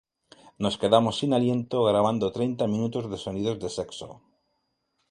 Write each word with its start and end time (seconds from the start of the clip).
Nos 0.63 0.79
quedamos 0.81 1.13
sin 1.19 1.31
aliento 1.37 1.77
grabando 1.89 2.33
treinta 2.37 2.63
minutos 2.73 3.03
de 3.11 3.17
sonidos 3.25 3.57
de 3.63 3.69
sexo". 3.77 4.09